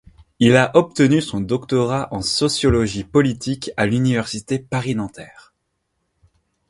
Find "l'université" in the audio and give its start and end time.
3.85-4.57